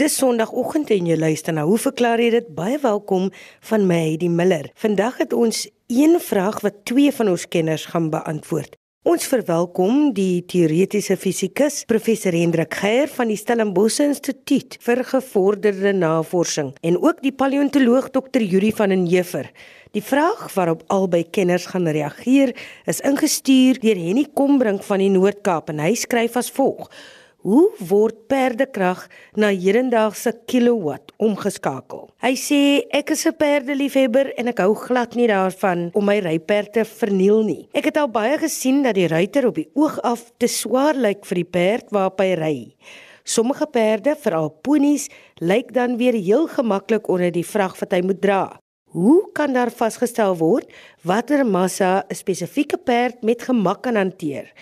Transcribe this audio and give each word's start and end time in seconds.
Dis 0.00 0.14
Sondagoggend 0.16 0.88
en 0.94 1.08
jy 1.10 1.16
luister 1.18 1.52
na 1.52 1.66
Hoe 1.68 1.76
verklaar 1.76 2.22
jy 2.22 2.30
dit? 2.32 2.46
Baie 2.56 2.78
welkom 2.80 3.26
van 3.68 3.82
my, 3.84 3.98
Heidi 4.06 4.30
Miller. 4.32 4.70
Vandag 4.80 5.18
het 5.20 5.34
ons 5.36 5.66
een 5.92 6.16
vraag 6.24 6.62
wat 6.64 6.78
twee 6.88 7.12
van 7.12 7.28
ons 7.28 7.44
kenners 7.52 7.84
gaan 7.90 8.06
beantwoord. 8.08 8.78
Ons 9.04 9.28
verwelkom 9.28 10.14
die 10.16 10.40
teoretiese 10.48 11.18
fisikus 11.20 11.82
professor 11.88 12.32
Hendrik 12.32 12.78
Geier 12.80 13.12
van 13.12 13.28
die 13.28 13.36
Stellenbosch 13.36 14.00
Instituut 14.06 14.78
vir 14.80 15.04
gevorderde 15.12 15.92
navorsing 15.92 16.72
en 16.80 16.96
ook 16.96 17.20
die 17.20 17.36
paleontoloog 17.36 18.08
Dr. 18.16 18.40
Yuri 18.40 18.72
van 18.72 18.96
den 18.96 19.04
Heever. 19.04 19.52
Die 19.92 20.04
vraag 20.04 20.48
waarop 20.56 20.88
albei 20.88 21.26
kenners 21.28 21.68
gaan 21.74 21.92
reageer 21.92 22.56
is 22.88 23.04
ingestuur 23.04 23.84
deur 23.84 24.00
Henny 24.00 24.30
Kombrink 24.32 24.80
van 24.88 25.04
die 25.04 25.12
Noord-Kaap 25.12 25.68
en 25.74 25.84
hy 25.84 25.92
skryf 25.92 26.40
as 26.40 26.48
volg: 26.56 26.88
Hoe 27.40 27.70
word 27.88 28.26
perdekrag 28.28 29.06
na 29.32 29.48
hedendaagse 29.48 30.34
kilowatt 30.44 31.14
omgeskakel? 31.16 32.10
Hy 32.20 32.34
sê 32.36 32.84
ek 32.92 33.14
is 33.16 33.24
'n 33.24 33.32
perdeliefhebber 33.32 34.36
en 34.36 34.48
ek 34.52 34.60
hou 34.60 34.74
glad 34.74 35.16
nie 35.16 35.26
daarvan 35.26 35.88
om 35.94 36.04
my 36.04 36.18
ryperd 36.20 36.72
te 36.72 36.84
verniel 36.84 37.42
nie. 37.42 37.68
Ek 37.72 37.86
het 37.86 37.96
al 37.96 38.08
baie 38.12 38.36
gesien 38.36 38.82
dat 38.82 38.94
die 38.94 39.08
ruiter 39.08 39.46
op 39.46 39.54
die 39.54 39.70
oog 39.74 39.98
af 40.04 40.32
te 40.36 40.46
swaar 40.46 40.94
lyk 40.94 41.24
vir 41.24 41.36
die 41.36 41.50
perd 41.50 41.90
waarop 41.90 42.20
hy 42.20 42.34
ry. 42.34 42.76
Sommige 43.24 43.66
perde, 43.66 44.16
veral 44.16 44.50
ponies, 44.62 45.08
lyk 45.40 45.72
dan 45.72 45.96
weer 45.96 46.12
heel 46.12 46.46
gemaklik 46.46 47.08
onder 47.08 47.32
die 47.32 47.46
vrag 47.46 47.78
wat 47.80 47.92
hy 47.92 48.02
moet 48.02 48.20
dra. 48.20 48.60
Hoe 48.92 49.30
kan 49.32 49.52
daar 49.52 49.70
vasgestel 49.70 50.36
word 50.36 50.66
watter 51.02 51.46
massa 51.46 52.04
'n 52.10 52.14
spesifieke 52.14 52.76
perd 52.76 53.22
met 53.22 53.42
gemak 53.42 53.82
kan 53.82 53.96
hanteer? 53.96 54.52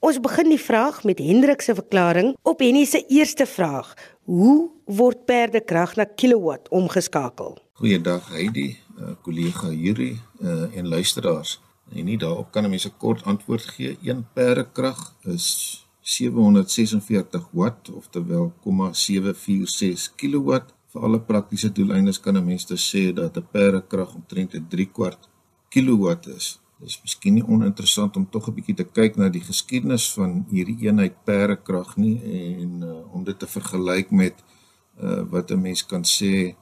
Ons 0.00 0.16
begin 0.16 0.48
die 0.48 0.60
vraag 0.60 1.02
met 1.04 1.18
Hendrik 1.20 1.60
se 1.60 1.74
verklaring 1.76 2.30
op 2.48 2.62
Henny 2.64 2.86
se 2.88 3.02
eerste 3.12 3.44
vraag. 3.46 3.90
Hoe 4.24 4.70
word 4.88 5.26
perdekrag 5.28 5.92
na 5.98 6.06
kilowatt 6.08 6.70
omgeskakel? 6.72 7.58
Goeiedag 7.76 8.30
Heidi, 8.32 8.78
uh, 8.96 9.10
kollega 9.20 9.68
Yuri 9.68 10.14
uh, 10.40 10.70
en 10.72 10.88
luisteraars. 10.88 11.58
En 11.92 12.08
nie 12.08 12.16
daarop 12.16 12.48
kan 12.50 12.64
'n 12.64 12.70
mens 12.70 12.86
'n 12.86 12.96
kort 12.96 13.24
antwoord 13.24 13.66
gee. 13.76 13.98
Een 14.02 14.24
perdekrag 14.32 15.16
is 15.24 15.46
746 16.00 17.48
watt, 17.52 17.90
oftewel 17.90 18.52
0,746 18.64 20.14
kilowatt. 20.16 20.72
Vir 20.92 21.02
alle 21.02 21.20
praktiese 21.20 21.72
doeleindes 21.72 22.20
kan 22.20 22.36
'n 22.36 22.44
mens 22.44 22.66
dus 22.66 22.88
sê 22.96 23.12
dat 23.12 23.36
'n 23.36 23.46
perdekrag 23.50 24.14
omtrent 24.14 24.54
'n 24.54 24.66
3 24.68 24.90
kwart 24.92 25.28
kilowatt 25.68 26.26
is. 26.26 26.58
Dis 26.80 26.96
miskien 27.04 27.34
nie 27.36 27.44
oninteressant 27.44 28.16
om 28.16 28.26
tog 28.34 28.48
'n 28.48 28.54
bietjie 28.56 28.74
te 28.74 28.84
kyk 28.84 29.16
na 29.16 29.28
die 29.28 29.44
geskiedenis 29.44 30.06
van 30.16 30.46
hierdie 30.50 30.78
eenheid 30.86 31.16
perekrag 31.24 31.96
nie 31.96 32.16
en 32.40 32.72
uh, 32.82 33.14
om 33.14 33.24
dit 33.24 33.38
te 33.38 33.46
vergelyk 33.46 34.10
met 34.10 34.36
uh, 35.02 35.22
wat 35.32 35.50
'n 35.50 35.60
mens 35.60 35.82
kan 35.86 36.04
sê 36.04 36.56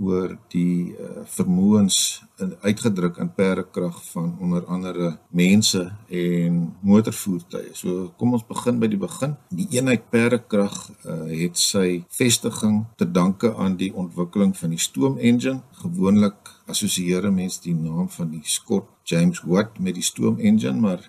oor 0.00 0.32
die 0.52 0.96
uh, 0.96 1.22
vermoëns 1.28 2.22
uitgedruk 2.64 3.18
in 3.20 3.28
perdekrag 3.36 3.98
van 4.12 4.36
onder 4.40 4.64
andere 4.64 5.10
mense 5.28 5.82
en 6.08 6.60
motorvoertuie. 6.80 7.74
So 7.76 8.08
kom 8.16 8.32
ons 8.32 8.46
begin 8.48 8.80
by 8.80 8.88
die 8.88 9.00
begin. 9.00 9.34
Die 9.52 9.68
eenheid 9.76 10.06
perdekrag 10.12 10.76
uh, 11.04 11.26
het 11.28 11.60
sy 11.60 12.02
vestiging 12.16 12.86
te 12.96 13.04
danke 13.04 13.52
aan 13.60 13.76
die 13.80 13.90
ontwikkeling 13.92 14.56
van 14.56 14.72
die 14.72 14.80
stoom 14.80 15.18
engine. 15.18 15.60
Gewoonlik 15.82 16.54
assosieer 16.70 17.28
mense 17.32 17.60
die 17.66 17.76
naam 17.76 18.08
van 18.08 18.32
die 18.32 18.44
Scott 18.44 18.88
James 19.04 19.42
Watt 19.44 19.78
met 19.78 19.98
die 19.98 20.06
stoom 20.06 20.38
engine, 20.38 20.80
maar 20.80 21.02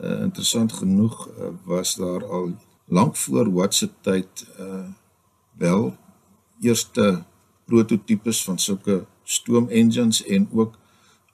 uh, 0.00 0.22
interessant 0.24 0.72
genoeg 0.72 1.26
uh, 1.28 1.52
was 1.66 1.96
daar 2.00 2.24
al 2.24 2.52
lank 2.88 3.16
voor 3.16 3.52
Watt 3.52 3.74
se 3.74 3.90
tyd 4.00 4.46
uh, 4.60 4.86
wel 5.58 5.96
eerste 6.60 7.24
prototipes 7.68 8.42
van 8.44 8.58
sulke 8.58 9.02
stoom 9.24 9.68
engines 9.68 10.22
en 10.26 10.48
ook 10.52 10.76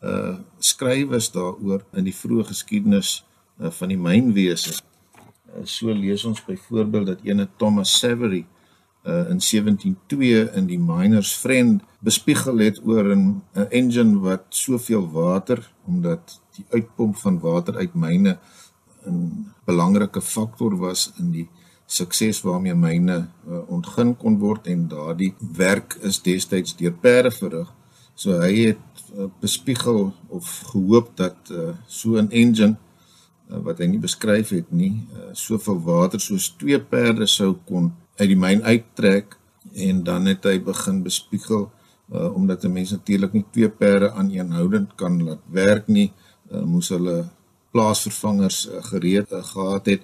uh 0.04 0.36
skrywers 0.58 1.30
daaroor 1.32 1.84
in 1.96 2.04
die 2.08 2.16
vroeë 2.16 2.48
geskiedenis 2.50 3.12
uh, 3.60 3.70
van 3.70 3.92
die 3.92 4.00
mynwese. 4.00 4.74
Uh, 4.74 5.62
so 5.64 5.92
lees 5.94 6.24
ons 6.28 6.42
byvoorbeeld 6.44 7.06
dat 7.12 7.24
ene 7.24 7.48
Thomas 7.56 7.94
Savery 7.98 8.44
uh 9.04 9.30
in 9.30 9.40
172 9.40 10.56
in 10.56 10.68
die 10.68 10.80
Miners 10.80 11.34
Friend 11.36 11.82
bespiegel 12.00 12.58
het 12.64 12.80
oor 12.84 13.14
'n 13.14 13.42
engine 13.70 14.20
wat 14.20 14.44
soveel 14.48 15.10
water 15.10 15.60
omdat 15.86 16.40
die 16.56 16.64
uitpomp 16.70 17.16
van 17.16 17.40
water 17.40 17.76
uit 17.76 17.94
myne 17.94 18.38
'n 19.06 19.52
belangrike 19.64 20.20
faktor 20.20 20.76
was 20.76 21.12
in 21.18 21.30
die 21.30 21.48
sukses 21.86 22.40
waarmee 22.42 22.74
myne 22.74 23.16
uh, 23.48 23.60
ontgin 23.68 24.14
kon 24.16 24.38
word 24.38 24.66
en 24.66 24.88
daardie 24.88 25.34
werk 25.56 25.98
is 26.02 26.22
destyds 26.22 26.76
deur 26.76 26.92
perde 26.92 27.30
verrig. 27.30 27.70
So 28.14 28.40
hy 28.40 28.70
het 28.70 29.04
uh, 29.12 29.28
bespiegel 29.40 30.12
of 30.28 30.48
gehoop 30.72 31.12
dat 31.16 31.36
uh, 31.50 31.74
so 31.86 32.16
'n 32.16 32.30
engine 32.30 32.76
uh, 33.50 33.58
wat 33.58 33.78
hy 33.78 33.86
nie 33.86 34.00
beskryf 34.00 34.48
het 34.48 34.72
nie, 34.72 35.04
uh, 35.12 35.32
soveel 35.32 35.80
water 35.82 36.20
soos 36.20 36.54
twee 36.58 36.80
perde 36.80 37.26
sou 37.26 37.54
kon 37.66 37.92
uit 38.16 38.28
die 38.28 38.38
myn 38.38 38.62
uittrek 38.62 39.36
en 39.74 40.04
dan 40.04 40.26
het 40.26 40.44
hy 40.44 40.58
begin 40.62 41.02
bespiegel 41.02 41.70
uh, 42.12 42.34
omdat 42.34 42.64
'n 42.64 42.72
mens 42.72 42.90
natuurlik 42.90 43.32
nie 43.32 43.44
twee 43.50 43.68
perde 43.68 44.12
aaneenhoudend 44.12 44.94
kan 44.94 45.22
laat 45.22 45.42
werk 45.50 45.86
nie, 45.86 46.12
uh, 46.50 46.62
moes 46.62 46.88
hulle 46.88 47.28
plaasvervangers 47.70 48.68
uh, 48.68 48.82
gereed 48.82 49.32
uh, 49.32 49.44
gehad 49.44 49.86
het. 49.86 50.02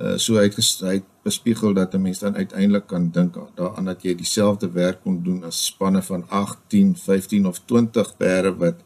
Uh, 0.00 0.16
so 0.16 0.38
hy 0.40 0.46
het, 0.48 0.56
hy 0.80 0.94
het 0.96 1.08
bespiegel 1.26 1.74
dat 1.76 1.94
'n 1.94 2.00
mens 2.00 2.18
dan 2.18 2.36
uiteindelik 2.36 2.86
kan 2.86 3.10
dink 3.10 3.36
daaraan 3.54 3.84
dat 3.84 4.02
jy 4.02 4.14
dieselfde 4.14 4.70
werk 4.70 5.02
kon 5.02 5.22
doen 5.22 5.44
as 5.44 5.64
spanne 5.64 6.02
van 6.02 6.24
18, 6.28 6.96
15 6.96 7.46
of 7.46 7.60
20 7.64 8.16
perde 8.16 8.56
wat 8.56 8.78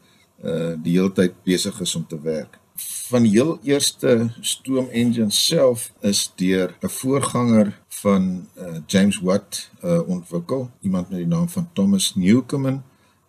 uh 0.43 0.73
die 0.83 0.97
hele 0.97 1.11
tyd 1.11 1.33
besig 1.43 1.79
is 1.79 1.95
om 1.95 2.07
te 2.07 2.19
werk. 2.21 2.59
Van 3.07 3.23
die 3.23 3.31
heel 3.31 3.59
eerste 3.63 4.29
stoom 4.41 4.89
engine 4.89 5.31
self 5.31 5.93
is 6.01 6.31
deur 6.35 6.75
'n 6.81 6.89
voorganger 6.89 7.81
van 7.87 8.47
uh 8.57 8.77
James 8.87 9.19
Watt 9.19 9.71
uh 9.83 10.07
ontwikkel, 10.07 10.69
iemand 10.81 11.09
met 11.09 11.17
die 11.17 11.27
naam 11.27 11.49
van 11.49 11.69
Thomas 11.73 12.15
Newcomen. 12.15 12.83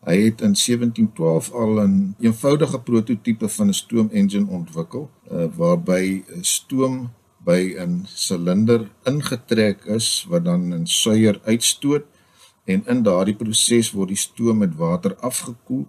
Hy 0.04 0.16
het 0.24 0.40
in 0.40 0.54
1712 0.54 1.52
al 1.52 1.80
'n 1.80 2.14
eenvoudige 2.18 2.80
prototipe 2.80 3.48
van 3.48 3.68
'n 3.68 3.72
stoom 3.72 4.08
engine 4.10 4.50
ontwikkel 4.50 5.10
uh 5.30 5.46
waarby 5.56 6.24
stoom 6.40 7.10
by 7.46 7.76
'n 7.78 8.04
silinder 8.10 8.88
ingetrek 9.06 9.84
is 9.98 10.26
wat 10.30 10.44
dan 10.44 10.74
'n 10.74 10.86
suier 10.86 11.40
uitstoot 11.44 12.04
en 12.64 12.82
in 12.92 13.02
daardie 13.02 13.38
proses 13.42 13.92
word 13.94 14.08
die 14.08 14.24
stoom 14.28 14.58
met 14.58 14.74
water 14.74 15.14
afgekoel. 15.30 15.86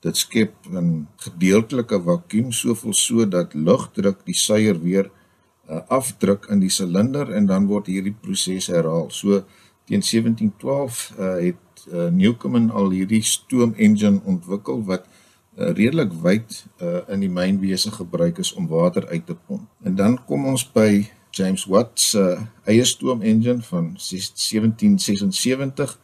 Dit 0.00 0.16
skep 0.16 0.52
'n 0.70 1.08
gedeeltelike 1.16 1.98
vakuum 2.02 2.52
soveel 2.52 2.92
so 2.92 3.28
dat 3.28 3.54
lugdruk 3.54 4.18
die 4.24 4.34
suier 4.34 4.76
weer 4.82 5.10
uh, 5.70 5.80
afdruk 5.88 6.46
in 6.50 6.60
die 6.60 6.72
silinder 6.72 7.32
en 7.32 7.46
dan 7.46 7.66
word 7.66 7.86
hierdie 7.86 8.16
proses 8.20 8.66
herhaal. 8.66 9.10
So 9.10 9.44
teen 9.84 10.02
1712 10.04 11.12
uh, 11.18 11.34
het 11.48 11.86
uh, 11.92 12.08
Newcomen 12.12 12.70
al 12.70 12.90
hierdie 12.90 13.22
stoom 13.22 13.74
engine 13.76 14.20
ontwikkel 14.24 14.84
wat 14.84 15.04
uh, 15.58 15.72
redelik 15.74 16.12
wyd 16.22 16.64
uh, 16.82 17.02
in 17.10 17.24
die 17.24 17.30
mynwese 17.30 17.90
gebruik 17.90 18.38
is 18.38 18.52
om 18.54 18.68
water 18.70 19.08
uit 19.08 19.26
te 19.26 19.34
pomp. 19.34 19.66
En 19.82 19.94
dan 19.94 20.18
kom 20.26 20.46
ons 20.46 20.64
by 20.72 21.06
James 21.34 21.66
Watt 21.68 22.00
se 22.00 22.22
uh, 22.22 22.42
eie 22.70 22.84
stoom 22.86 23.22
engine 23.22 23.62
van 23.68 23.96
1776 23.98 25.98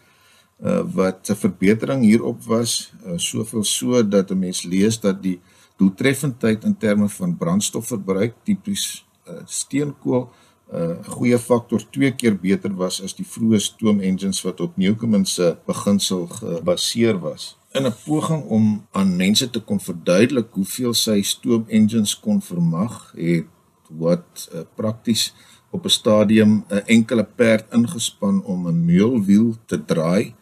uh, 0.64 0.82
wat 0.94 1.31
'n 1.31 1.34
verbetering 1.34 2.03
hierop 2.03 2.43
was, 2.44 2.93
uh, 3.06 3.12
soveel 3.16 3.64
so 3.64 4.09
dat 4.09 4.31
'n 4.31 4.38
mens 4.38 4.62
lees 4.62 5.00
dat 5.00 5.22
die 5.22 5.41
doeltreffendheid 5.76 6.64
in 6.64 6.76
terme 6.76 7.09
van 7.09 7.37
brandstofverbruik 7.37 8.34
tipies 8.44 9.06
uh, 9.28 9.34
steenkool 9.44 10.31
'n 10.72 10.76
uh, 10.76 11.04
goeie 11.04 11.38
faktor 11.38 11.91
2 11.91 12.14
keer 12.14 12.41
beter 12.41 12.75
was 12.75 13.03
as 13.03 13.14
die 13.14 13.26
vroeë 13.26 13.60
stoom 13.60 14.00
engines 14.00 14.43
wat 14.43 14.60
op 14.60 14.76
Newcomen 14.76 15.26
se 15.26 15.56
beginsel 15.67 16.26
gebaseer 16.26 17.19
was 17.19 17.56
in 17.75 17.87
'n 17.87 17.94
poging 18.05 18.43
om 18.56 18.87
aan 18.91 19.17
mense 19.17 19.50
te 19.50 19.61
kon 19.61 19.81
verduidelik 19.81 20.50
hoeveel 20.50 20.94
sy 20.94 21.23
stoom 21.23 21.65
engines 21.69 22.15
kon 22.21 22.41
vermag, 22.43 23.12
het 23.17 23.50
wat 23.88 24.49
uh, 24.55 24.62
prakties 24.75 25.35
op 25.71 25.85
'n 25.85 25.97
stadium 26.00 26.65
'n 26.69 26.87
enkele 26.87 27.25
perd 27.25 27.73
ingespan 27.73 28.44
om 28.44 28.69
'n 28.69 28.85
meulwiel 28.85 29.56
te 29.67 29.85
draai 29.85 30.35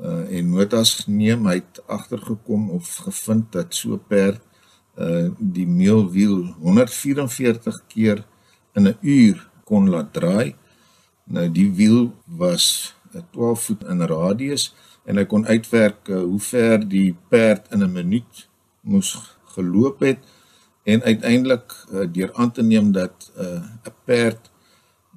uh, 0.00 0.36
en 0.36 0.50
notas 0.50 0.94
geneem 0.94 1.46
hy 1.46 1.54
het 1.54 1.82
agtergekom 1.86 2.70
of 2.70 2.96
gevind 2.96 3.52
dat 3.52 3.74
so 3.74 3.92
'n 3.92 4.04
perd 4.08 4.40
uh, 4.98 5.28
die 5.38 5.66
meulwiel 5.66 6.54
144 6.60 7.82
keer 7.86 8.24
in 8.74 8.88
'n 8.88 8.96
uur 9.00 9.48
kon 9.64 9.88
laat 9.88 10.12
draai. 10.12 10.54
Nou 11.24 11.50
die 11.52 11.70
wiel 11.72 12.12
was 12.24 12.94
'n 13.12 13.24
12 13.30 13.64
voet 13.64 13.84
in 13.84 14.00
radius 14.00 14.74
en 15.04 15.16
hy 15.16 15.24
kon 15.24 15.46
uitwerk 15.46 16.08
uh, 16.08 16.22
hoe 16.22 16.40
ver 16.40 16.88
die 16.88 17.16
perd 17.28 17.70
in 17.72 17.82
'n 17.84 17.92
minuut 17.92 18.48
moes 18.80 19.16
geloop 19.54 20.00
het 20.00 20.18
en 20.82 21.02
uiteindelik 21.02 21.74
uh, 21.92 22.06
deur 22.12 22.30
aan 22.34 22.52
te 22.52 22.62
neem 22.62 22.92
dat 22.92 23.32
uh, 23.36 23.44
'n 23.44 23.88
uh, 23.88 23.94
perd 24.04 24.50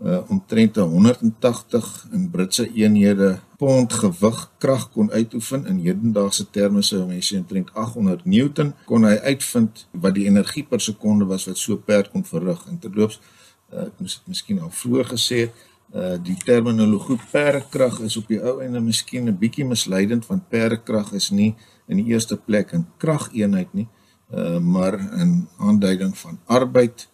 uh, 0.02 0.20
omtrent 0.28 0.76
180 0.76 2.08
in 2.12 2.30
Britse 2.30 2.74
eenhede 2.74 3.40
pond 3.58 3.94
gewig 3.94 4.52
krag 4.58 4.92
kon 4.92 5.12
uitoefen 5.12 5.66
in 5.66 5.80
hedendaagse 5.80 6.50
terme 6.50 6.82
sou 6.82 7.06
mense 7.08 7.38
omtrent 7.38 7.74
800 7.74 8.26
newton 8.26 8.74
kon 8.86 9.06
hy 9.08 9.16
uitvind 9.30 9.86
wat 9.92 10.18
die 10.18 10.26
energie 10.26 10.64
per 10.64 10.82
sekonde 10.82 11.26
was 11.26 11.46
wat 11.46 11.58
so 11.58 11.78
perd 11.78 12.10
kon 12.12 12.26
verrig. 12.26 12.66
En 12.68 12.80
terloops 12.80 13.20
uh, 13.74 13.86
ek 13.86 14.02
moes 14.02 14.18
dit 14.20 14.34
miskien 14.34 14.60
al 14.62 14.74
vroeër 14.74 15.14
gesê 15.14 15.46
het 15.46 15.70
uh, 15.94 16.18
die 16.24 16.38
terminologie 16.46 17.20
perkrag 17.32 18.00
is 18.00 18.18
op 18.18 18.28
die 18.28 18.42
ou 18.42 18.60
ende 18.62 18.82
miskien 18.82 19.30
'n 19.30 19.38
bietjie 19.38 19.66
misleidend 19.66 20.28
want 20.28 20.50
perkrag 20.50 21.14
is 21.14 21.32
nie 21.32 21.56
in 21.88 21.98
die 21.98 22.14
eerste 22.14 22.38
plek 22.38 22.74
'n 22.74 22.88
krageenheid 22.98 23.74
nie 23.74 23.88
uh, 24.34 24.60
maar 24.60 25.00
'n 25.00 25.48
aanduiding 25.58 26.18
van 26.18 26.40
arbeid 26.46 27.10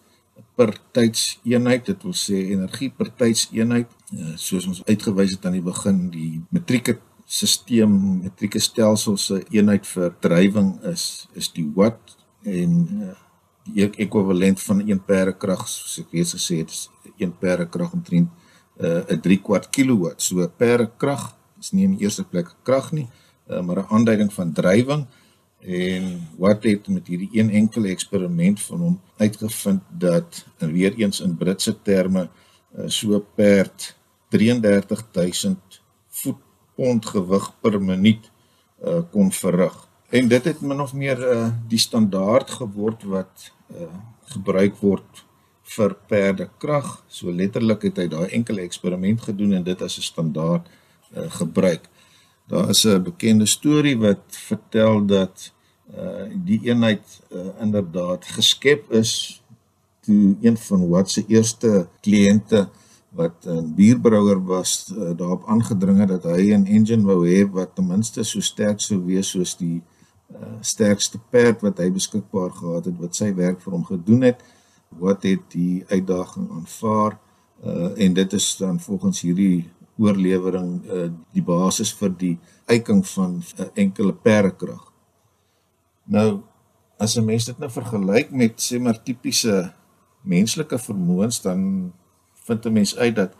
per 0.54 0.80
tydseenheid. 0.92 1.86
Dit 1.86 2.02
wil 2.02 2.14
sê 2.14 2.36
energie 2.52 2.90
per 2.90 3.14
tydseenheid 3.16 3.88
uh, 4.14 4.36
soos 4.36 4.66
ons 4.66 4.82
uitgewys 4.84 5.30
het 5.30 5.46
aan 5.46 5.58
die 5.58 5.64
begin 5.64 6.10
die 6.10 6.42
metrieke 6.50 6.98
stelsel 7.30 7.88
metrieke 8.22 8.58
stelsel 8.58 9.16
se 9.16 9.44
eenheid 9.50 9.86
vir 9.86 10.14
drywing 10.20 10.72
is 10.90 11.28
is 11.38 11.48
die 11.54 11.66
watt 11.74 12.16
en 12.42 12.72
uh, 13.02 13.14
die 13.70 13.86
ekwivalent 13.86 14.60
van 14.60 14.80
1 14.82 15.04
perekrag 15.06 15.68
soos 15.68 16.00
ek 16.02 16.16
reeds 16.16 16.34
gesê 16.34 16.58
het 16.64 16.74
is 16.74 16.88
1 17.18 17.36
perekrag 17.38 17.92
omtrent 17.94 18.39
uh, 18.80 19.02
'n 19.08 19.20
3 19.20 19.40
kwart 19.42 19.70
kilowatt. 19.70 20.22
So 20.22 20.40
'n 20.40 20.52
perekrag 20.56 21.36
is 21.60 21.72
nie 21.72 21.84
in 21.84 21.96
die 21.96 22.04
eerste 22.04 22.24
plek 22.24 22.54
krag 22.62 22.92
nie, 22.92 23.08
uh, 23.48 23.60
maar 23.60 23.78
'n 23.78 23.90
aanduiding 23.90 24.32
van 24.32 24.52
drywing 24.52 25.06
en 25.60 26.28
wat 26.36 26.62
het 26.62 26.88
met 26.88 27.06
hierdie 27.06 27.28
een 27.32 27.50
enkele 27.50 27.88
eksperiment 27.88 28.62
van 28.62 28.80
hom 28.80 29.00
uitgevind 29.16 29.82
dat 29.88 30.44
en 30.58 30.72
weer 30.72 30.94
eens 30.96 31.20
in 31.20 31.36
Britse 31.36 31.82
terme 31.82 32.28
uh, 32.78 32.84
so 32.86 33.18
perd 33.34 33.96
33000 34.28 35.82
voetpond 36.08 37.06
gewig 37.06 37.60
per 37.60 37.82
minuut 37.82 38.30
uh, 38.84 39.00
kon 39.10 39.32
verrig. 39.32 39.88
En 40.08 40.28
dit 40.28 40.44
het 40.44 40.60
min 40.60 40.80
of 40.80 40.94
meer 40.94 41.18
uh, 41.32 41.48
die 41.68 41.78
standaard 41.78 42.50
geword 42.50 43.02
wat 43.02 43.52
uh, 43.74 43.86
gebruik 44.32 44.76
word 44.80 45.24
vir 45.62 45.94
perdekrag. 46.06 47.04
So 47.08 47.30
letterlik 47.30 47.82
het 47.82 47.96
hy 47.96 48.08
daai 48.08 48.28
enkele 48.34 48.62
eksperiment 48.62 49.22
gedoen 49.22 49.52
en 49.52 49.64
dit 49.64 49.82
as 49.82 49.98
'n 49.98 50.02
standaard 50.02 50.66
uh, 51.16 51.30
gebruik. 51.30 51.88
Daar 52.48 52.70
is 52.70 52.84
'n 52.84 53.02
bekende 53.02 53.46
storie 53.46 53.98
wat 53.98 54.24
vertel 54.28 55.06
dat 55.06 55.52
uh 55.96 56.26
die 56.44 56.60
eenheid 56.62 57.02
uh, 57.32 57.50
inderdaad 57.60 58.24
geskep 58.24 58.92
is 58.92 59.42
toe 60.00 60.36
een 60.40 60.56
van 60.56 60.88
wat 60.88 61.10
se 61.10 61.24
eerste 61.26 61.88
kliënte 62.00 62.68
wat 63.10 63.46
'n 63.46 63.74
bierbrouwer 63.74 64.44
was 64.44 64.92
uh, 64.96 65.10
daarop 65.16 65.46
aangedring 65.46 65.98
het 65.98 66.08
dat 66.08 66.24
hy 66.24 66.54
'n 66.54 66.66
engine 66.66 67.02
wou 67.02 67.26
hê 67.26 67.50
wat 67.50 67.74
ten 67.74 67.86
minste 67.86 68.22
so 68.24 68.40
sterk 68.40 68.80
sou 68.80 69.04
wees 69.04 69.28
soos 69.30 69.56
die 69.56 69.82
uh, 70.34 70.36
sterkste 70.60 71.18
perd 71.30 71.60
wat 71.60 71.78
hy 71.78 71.90
beskikbaar 71.90 72.50
gehad 72.50 72.84
het 72.84 72.98
wat 72.98 73.14
sy 73.14 73.34
werk 73.34 73.60
vir 73.60 73.72
hom 73.72 73.84
gedoen 73.84 74.22
het 74.22 74.38
wat 74.98 75.22
het 75.22 75.42
die 75.54 75.84
uitdaging 75.88 76.50
aanvaar 76.50 77.18
uh, 77.64 77.92
en 77.94 78.14
dit 78.14 78.32
is 78.32 78.56
dan 78.56 78.80
volgens 78.80 79.20
hierdie 79.20 79.70
oorlewering 80.00 80.80
uh, 80.84 81.08
die 81.32 81.44
basis 81.44 81.92
vir 81.94 82.14
die 82.18 82.36
eiking 82.66 83.04
van 83.06 83.42
uh, 83.58 83.66
enkele 83.74 84.12
perdekrag. 84.12 84.82
Nou 86.04 86.42
as 86.98 87.16
'n 87.16 87.24
mens 87.24 87.44
dit 87.44 87.58
nou 87.58 87.70
vergelyk 87.70 88.30
met 88.30 88.60
sê 88.60 88.80
maar 88.80 89.02
tipiese 89.02 89.72
menslike 90.22 90.78
vermoëns 90.78 91.40
dan 91.42 91.92
vind 92.44 92.66
'n 92.66 92.72
mens 92.72 92.96
uit 92.96 93.14
dat 93.14 93.32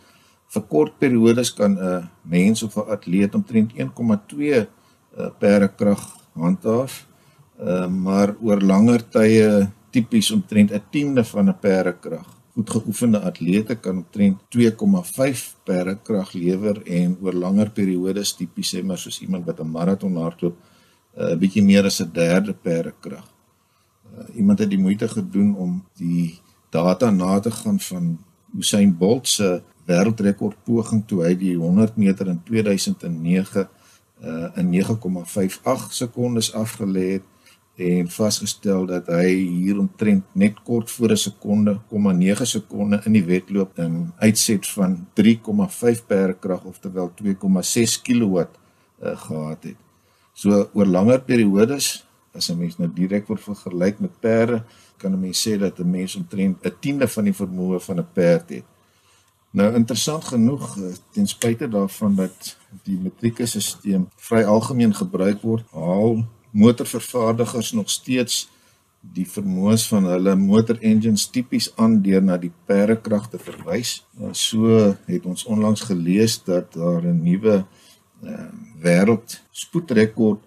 vir 0.49 0.63
kort 0.63 0.99
periodes 0.99 1.53
kan 1.55 1.79
'n 1.79 2.09
mens 2.23 2.63
of 2.63 2.77
'n 2.77 2.91
atleet 2.91 3.35
omtrent 3.35 3.73
1,2 3.75 4.67
uh, 5.19 5.31
perdekrag 5.39 6.17
handhaaf. 6.35 7.07
Uh, 7.61 7.89
maar 7.89 8.37
oor 8.41 8.61
langer 8.61 9.09
tye 9.09 9.69
tipies 9.91 10.31
omtrent 10.31 10.73
'n 10.73 10.83
tiende 10.91 11.25
van 11.25 11.49
'n 11.49 11.59
perekrag. 11.61 12.29
Goed 12.55 12.71
geoefende 12.71 13.21
atlete 13.21 13.75
kan 13.75 13.97
omtrent 13.97 14.39
2,5 14.49 15.57
perekrag 15.65 16.33
lewer 16.33 16.83
en 16.83 17.19
oor 17.23 17.33
langer 17.33 17.71
periodes 17.71 18.37
tipies 18.37 18.75
sê 18.75 18.83
maar 18.85 18.99
soos 18.99 19.21
iemand 19.21 19.45
wat 19.45 19.61
'n 19.61 19.71
maraton 19.71 20.17
hardloop 20.17 20.57
eh, 21.15 21.33
'n 21.33 21.39
bietjie 21.39 21.63
meer 21.63 21.85
as 21.85 22.01
'n 22.01 22.11
derde 22.13 22.53
perekrag. 22.53 23.27
Uh, 24.11 24.37
iemand 24.37 24.59
het 24.59 24.71
die 24.71 24.79
moeite 24.79 25.09
gedoen 25.09 25.57
om 25.57 25.85
die 25.95 26.41
data 26.71 27.11
na 27.11 27.41
te 27.41 27.51
gaan 27.51 27.81
van 27.81 28.19
Usain 28.59 28.97
Bolt 28.97 29.29
se 29.29 29.63
wêreldrekord 29.87 30.57
poging 30.65 31.05
toe 31.07 31.23
hy 31.25 31.35
die 31.39 31.57
100 31.57 31.97
meter 31.97 32.31
in 32.31 32.41
2009 32.47 33.69
uh, 34.25 34.49
in 34.59 34.73
9,58 34.75 35.95
sekondes 35.95 36.53
afgelê 36.55 37.07
het 37.19 37.27
en 37.81 38.11
vasgestel 38.13 38.85
dat 38.87 39.07
hy 39.09 39.31
hier 39.33 39.79
omtrent 39.81 40.25
net 40.33 40.59
kort 40.67 40.91
voor 40.91 41.11
'n 41.11 41.17
sekonde, 41.17 41.79
0,9 41.89 42.47
sekonde 42.47 43.01
in 43.05 43.13
die 43.13 43.25
wedloop 43.25 43.79
in 43.79 44.13
uitset 44.19 44.67
van 44.67 45.07
3,5 45.15 46.07
perkrag 46.07 46.65
oftewel 46.65 47.13
2,6 47.23 48.03
kW 48.03 48.37
uh, 48.37 49.17
gehad 49.17 49.63
het. 49.63 49.77
So 50.33 50.69
oor 50.73 50.87
langer 50.87 51.21
periodes, 51.21 52.07
as 52.33 52.51
'n 52.51 52.59
mens 52.59 52.77
nou 52.79 52.91
direk 52.95 53.27
word 53.27 53.41
vergelyk 53.41 54.01
met 54.01 54.21
perde, 54.21 54.65
kan 54.97 55.13
'n 55.13 55.21
mens 55.21 55.49
sê 55.49 55.59
dat 55.59 55.79
'n 55.79 55.91
mens 55.91 56.17
omtrent 56.17 56.65
'n 56.65 56.77
tiende 56.81 57.09
van 57.09 57.25
die 57.25 57.35
vermoë 57.35 57.81
van 57.81 57.99
'n 57.99 58.07
perd 58.13 58.49
het. 58.49 58.65
Nou 59.51 59.75
interessant 59.75 60.25
genoeg 60.25 60.79
eh, 60.79 60.85
ten 61.11 61.27
spyte 61.27 61.69
daarvan 61.69 62.15
dat 62.15 62.57
die 62.83 62.99
metrieke 62.99 63.47
stelsel 63.47 64.07
vry 64.17 64.43
algemeen 64.43 64.95
gebruik 64.95 65.43
word, 65.43 65.65
haal 65.71 66.25
motorvervaardigers 66.51 67.73
nog 67.73 67.91
steeds 67.91 68.49
die 69.01 69.25
vermoëns 69.25 69.87
van 69.89 70.05
hulle 70.13 70.35
motor 70.37 70.77
engines 70.85 71.25
tipies 71.33 71.71
aan 71.81 72.01
deur 72.05 72.23
na 72.23 72.37
die 72.37 72.53
perdekrag 72.69 73.31
te 73.33 73.39
verwys. 73.41 74.01
Nou, 74.21 74.35
so 74.37 74.93
het 75.09 75.27
ons 75.27 75.47
onlangs 75.49 75.87
gelees 75.89 76.37
dat 76.45 76.75
daar 76.77 77.03
'n 77.03 77.23
nuwe 77.23 77.65
uh, 78.23 78.49
wêreld 78.83 79.41
spoedrekord 79.51 80.41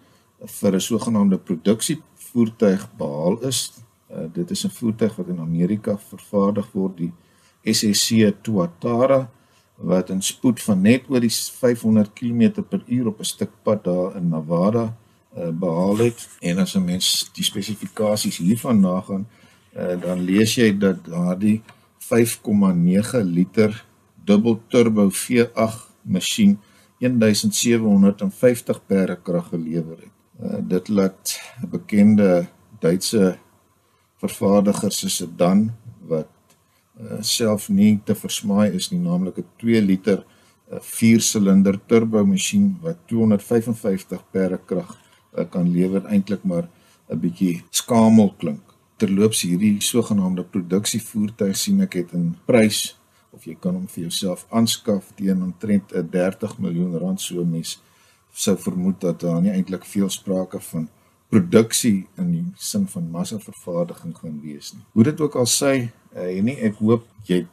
vir 0.46 0.76
'n 0.76 0.80
sogenaamde 0.80 1.38
produksievoertuig 1.38 2.90
behaal 2.98 3.42
is. 3.42 3.74
Uh, 4.12 4.30
dit 4.34 4.52
is 4.52 4.66
'n 4.66 4.70
voertuig 4.70 5.16
wat 5.16 5.28
in 5.28 5.40
Amerika 5.40 5.98
vervaardig 5.98 6.72
word, 6.72 6.98
die 6.98 7.14
SSC 7.64 8.34
Tuatara 8.42 9.30
wat 9.76 10.12
'n 10.12 10.22
spoed 10.22 10.62
van 10.62 10.82
net 10.82 11.10
oor 11.10 11.20
die 11.20 11.32
500 11.32 12.14
km/h 12.14 13.06
op 13.06 13.20
'n 13.20 13.24
stuk 13.24 13.52
pad 13.64 13.84
daar 13.84 14.16
in 14.16 14.30
Nevada 14.30 14.98
uh, 15.38 15.50
behaal 15.50 15.98
het 15.98 16.30
en 16.40 16.58
as 16.58 16.76
'n 16.76 16.84
mens 16.84 17.30
die 17.34 17.44
spesifikasies 17.44 18.38
hiervan 18.38 18.80
nagaan 18.80 19.28
uh, 19.76 20.02
dan 20.02 20.22
lees 20.22 20.56
jy 20.56 20.78
dat 20.78 21.06
daardie 21.06 21.62
5,9 22.00 23.24
liter 23.24 23.86
dubbel 24.26 24.62
turbo 24.68 25.10
V8 25.10 25.92
masjien 26.02 26.60
1750 27.00 28.86
perde 28.86 29.20
krag 29.22 29.48
gelewer 29.50 29.98
het. 29.98 30.12
Uh, 30.44 30.58
dit 30.68 30.88
laat 30.88 31.40
'n 31.62 31.70
bekende 31.70 32.48
Duitse 32.80 33.38
vervaardiger 34.18 34.92
se 34.92 35.10
sedan 35.10 35.76
wat 36.08 36.28
uh, 37.02 37.18
self 37.20 37.70
nie 37.70 38.02
te 38.04 38.16
versmaai 38.16 38.72
is 38.72 38.90
nie, 38.92 39.00
naamlik 39.00 39.38
'n 39.38 39.46
2 39.58 39.82
liter 39.82 40.26
'n 40.72 40.80
4-silinder 40.82 41.80
turbo 41.86 42.26
masjien 42.26 42.78
wat 42.82 42.98
255 43.06 44.24
perde 44.32 44.60
krag 44.66 44.92
uh, 44.92 45.03
kan 45.50 45.72
lewer 45.72 46.06
eintlik 46.06 46.44
maar 46.44 46.70
'n 47.10 47.20
bietjie 47.20 47.64
skamel 47.70 48.34
klink. 48.38 48.62
Terloops 48.98 49.42
hierdie 49.42 49.82
sogenaamde 49.82 50.44
produksievoertuig 50.44 51.58
sien 51.58 51.82
ek 51.82 51.94
het 51.94 52.14
'n 52.14 52.36
prys 52.46 52.96
of 53.32 53.46
jy 53.46 53.56
kan 53.60 53.74
hom 53.74 53.88
vir 53.88 54.02
jouself 54.02 54.46
aanskaf 54.50 55.12
teen 55.16 55.44
omtrent 55.44 55.94
'n 55.94 56.10
30 56.10 56.58
miljoen 56.60 56.98
rand 56.98 57.22
so 57.22 57.46
mes 57.46 57.82
sou 58.34 58.58
vermoed 58.58 59.02
dat 59.02 59.20
daar 59.20 59.42
nie 59.42 59.52
eintlik 59.52 59.86
veel 59.86 60.10
sprake 60.10 60.60
van 60.60 60.90
produksie 61.30 62.08
in 62.18 62.32
die 62.32 62.46
sin 62.56 62.88
van 62.88 63.10
massa 63.10 63.40
vervaardiging 63.40 64.18
gaan 64.18 64.40
wees 64.42 64.74
nie. 64.74 64.84
Hoe 64.92 65.04
dit 65.04 65.22
ook 65.22 65.36
al 65.36 65.50
sê, 65.50 65.90
uh, 66.16 66.42
nie 66.42 66.58
ek 66.62 66.78
hoop 66.82 67.08
jy 67.26 67.46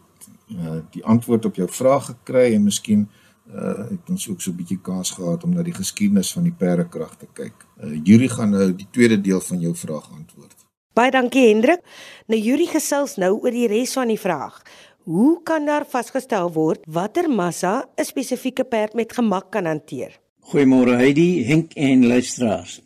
uh, 0.56 0.80
die 0.92 1.04
antwoord 1.04 1.48
op 1.48 1.60
jou 1.60 1.68
vraag 1.68 2.10
gekry 2.12 2.54
en 2.54 2.64
miskien 2.68 3.08
uh 3.54 3.90
het 3.90 4.10
ons 4.10 4.28
ook 4.28 4.40
so 4.40 4.50
'n 4.50 4.56
bietjie 4.56 4.80
kans 4.82 5.10
gehad 5.10 5.44
om 5.44 5.54
na 5.54 5.62
die 5.62 5.74
geskiedenis 5.74 6.32
van 6.32 6.42
die 6.42 6.52
perdekrag 6.52 7.16
te 7.16 7.26
kyk. 7.32 7.66
Uh 7.82 8.00
Yuri 8.04 8.28
gaan 8.28 8.50
nou 8.50 8.74
die 8.74 8.88
tweede 8.90 9.20
deel 9.20 9.40
van 9.40 9.60
jou 9.60 9.74
vraag 9.74 10.10
antwoord. 10.12 10.54
Baie 10.94 11.10
dankie 11.10 11.48
Hendrik. 11.48 11.80
Nou 12.26 12.40
Yuri 12.40 12.66
gesels 12.66 13.16
nou 13.16 13.38
oor 13.42 13.50
die 13.50 13.66
res 13.66 13.92
van 13.92 14.08
die 14.08 14.18
vraag. 14.18 14.62
Hoe 15.04 15.42
kan 15.42 15.64
daar 15.66 15.86
vasgestel 15.86 16.52
word 16.52 16.80
watter 16.86 17.30
massa 17.30 17.88
'n 17.96 18.04
spesifieke 18.04 18.64
perd 18.64 18.94
met 18.94 19.12
gemak 19.12 19.50
kan 19.50 19.66
hanteer? 19.66 20.20
Goeiemôre 20.40 20.96
Heidi, 20.96 21.44
Henk 21.44 21.72
en 21.74 22.06
luisteraars. 22.06 22.80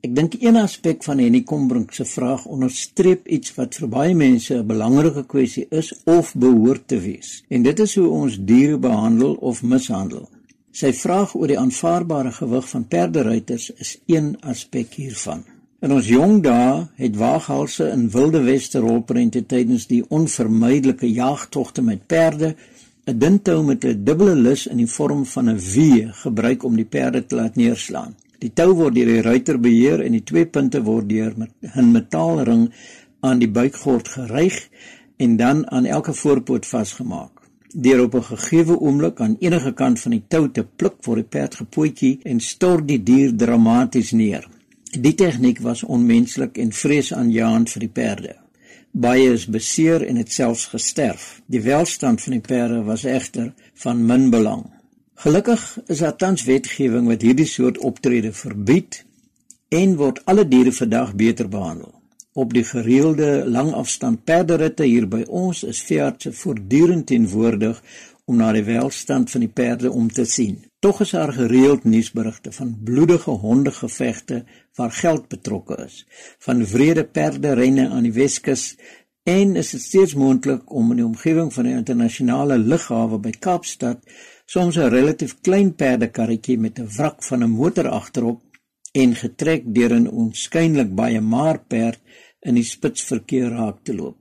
Ek 0.00 0.14
dink 0.16 0.34
een 0.40 0.56
aspek 0.56 1.02
van 1.04 1.18
Henny 1.20 1.42
Kombrink 1.44 1.90
se 1.92 2.06
vraag 2.08 2.46
onderstreep 2.48 3.26
iets 3.36 3.52
wat 3.58 3.74
vir 3.76 3.88
baie 3.92 4.14
mense 4.16 4.54
'n 4.56 4.66
belangrike 4.66 5.24
kwessie 5.32 5.66
is 5.80 5.90
of 6.04 6.30
behoort 6.34 6.86
te 6.88 7.00
wees. 7.00 7.44
En 7.48 7.62
dit 7.62 7.78
is 7.84 7.94
hoe 7.94 8.08
ons 8.08 8.38
diere 8.50 8.78
behandel 8.78 9.34
of 9.34 9.62
mishandel. 9.62 10.28
Sy 10.72 10.92
vraag 10.92 11.34
oor 11.34 11.52
die 11.52 11.58
aanvaarbare 11.58 12.32
gewig 12.32 12.68
van 12.68 12.86
perderuiters 12.88 13.70
is 13.76 13.98
een 14.06 14.40
aspek 14.40 14.94
hiervan. 14.94 15.44
In 15.80 15.92
ons 15.92 16.08
jong 16.08 16.42
dae 16.42 16.88
het 16.96 17.16
waaghalse 17.16 17.90
in 17.90 18.08
wilde 18.10 18.42
weste 18.42 18.78
rolprente 18.78 19.46
tydens 19.46 19.86
die 19.86 20.04
onvermydelike 20.08 21.12
jagtogte 21.12 21.82
met 21.82 22.06
perde 22.06 22.56
'n 23.04 23.18
dintou 23.18 23.62
met 23.64 23.84
'n 23.84 24.04
dubbele 24.04 24.34
lus 24.34 24.66
in 24.66 24.76
die 24.76 24.92
vorm 24.96 25.26
van 25.26 25.50
'n 25.50 25.60
V 25.60 26.04
gebruik 26.24 26.64
om 26.64 26.76
die 26.76 26.88
perde 26.88 27.26
te 27.26 27.34
laat 27.34 27.56
neerslaan. 27.56 28.14
Die 28.40 28.52
tou 28.56 28.70
word 28.72 28.94
deur 28.96 29.08
die 29.10 29.22
ruiter 29.24 29.58
beheer 29.60 30.00
en 30.00 30.14
die 30.16 30.24
twee 30.24 30.46
punte 30.48 30.80
word 30.84 31.08
deur 31.10 31.34
'n 31.36 31.92
metaalring 31.92 32.70
aan 33.20 33.38
die 33.38 33.50
buikgord 33.58 34.08
geryg 34.08 34.56
en 35.18 35.36
dan 35.36 35.70
aan 35.70 35.84
elke 35.84 36.14
voorpoot 36.14 36.66
vasgemaak. 36.66 37.32
Deur 37.74 38.02
op 38.04 38.14
'n 38.14 38.28
gegeewe 38.32 38.78
oomblik 38.80 39.20
aan 39.20 39.36
enige 39.40 39.72
kant 39.72 40.00
van 40.00 40.12
die 40.16 40.22
tou 40.28 40.48
te 40.48 40.64
pluk 40.76 41.04
word 41.04 41.20
die 41.20 41.30
perd 41.36 41.54
gepootjie 41.54 42.18
en 42.22 42.40
stort 42.40 42.88
die 42.88 43.02
dier 43.02 43.36
dramaties 43.36 44.10
neer. 44.12 44.48
Die 44.90 45.14
tegniek 45.14 45.58
was 45.58 45.84
onmenslik 45.84 46.58
en 46.58 46.72
vreesaanjaend 46.72 47.70
vir 47.70 47.80
die 47.80 47.94
perde. 48.02 48.34
Baie 48.90 49.32
is 49.32 49.46
beseer 49.46 50.02
en 50.06 50.16
het 50.16 50.32
selfs 50.32 50.66
gesterf. 50.66 51.42
Die 51.46 51.60
welstand 51.62 52.22
van 52.22 52.32
die 52.32 52.40
perde 52.40 52.82
was 52.82 53.04
egter 53.04 53.52
van 53.74 54.06
min 54.06 54.30
belang. 54.30 54.79
Gelukkig 55.20 55.78
is 55.86 55.98
daar 56.00 56.16
tans 56.16 56.46
wetgewing 56.48 57.04
wat 57.10 57.20
hierdie 57.20 57.44
soort 57.44 57.78
optrede 57.84 58.30
verbied 58.32 59.02
en 59.68 59.98
word 60.00 60.22
alle 60.24 60.46
diere 60.48 60.72
vandag 60.72 61.10
beter 61.14 61.48
behandel. 61.52 61.90
Op 62.32 62.54
die 62.56 62.62
gereelde 62.64 63.44
langafstand 63.44 64.24
perderitte 64.24 64.86
hier 64.88 65.04
by 65.12 65.20
ons 65.28 65.60
is 65.68 65.82
veeartse 65.84 66.32
voortdurend 66.32 67.04
teenwoordig 67.10 67.82
om 68.24 68.40
na 68.40 68.48
die 68.56 68.64
welstand 68.64 69.28
van 69.34 69.44
die 69.44 69.52
perde 69.60 69.92
om 69.92 70.08
te 70.08 70.24
sien. 70.24 70.56
Tog 70.80 71.02
is 71.04 71.12
daar 71.12 71.34
gereeld 71.36 71.84
nuusberigte 71.84 72.54
van 72.56 72.72
bloedige 72.84 73.36
hondegevegte 73.44 74.44
waar 74.80 74.96
geld 75.02 75.28
betrokke 75.28 75.82
is, 75.84 76.06
van 76.38 76.64
wrede 76.64 77.04
perderenne 77.04 77.90
aan 77.90 78.08
die 78.08 78.16
Weskus 78.16 78.70
en 79.28 79.56
is 79.56 79.76
dit 79.76 79.82
steeds 79.84 80.16
moontlik 80.16 80.72
om 80.72 80.90
in 80.90 81.02
die 81.02 81.06
omgewing 81.12 81.52
van 81.52 81.68
die 81.68 81.76
internasionale 81.76 82.56
lughawe 82.58 83.20
by 83.20 83.36
Kaapstad 83.36 84.00
soms 84.52 84.76
'n 84.76 84.90
relatief 84.90 85.32
klein 85.46 85.70
perdekarretjie 85.80 86.58
met 86.58 86.78
'n 86.78 86.88
wrak 86.96 87.18
van 87.28 87.42
'n 87.44 87.56
motor 87.60 87.88
agterop 87.88 88.40
en 89.02 89.10
getrek 89.14 89.62
deur 89.76 89.92
'n 89.94 90.08
onskynlik 90.22 90.90
baie 91.00 91.20
maar 91.20 91.58
perd 91.72 92.00
in 92.48 92.54
die 92.54 92.68
spitsverkeer 92.74 93.48
raak 93.50 93.78
te 93.82 93.94
loop. 93.94 94.18